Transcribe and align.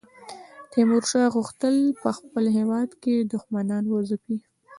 تیمورشاه 0.71 1.27
غوښتل 1.35 1.75
په 2.01 2.09
خپل 2.17 2.43
هیواد 2.57 2.89
کې 3.01 3.15
دښمنان 3.31 3.83
وځپي. 3.87 4.37